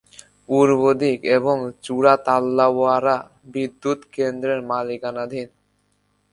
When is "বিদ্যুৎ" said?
3.53-3.99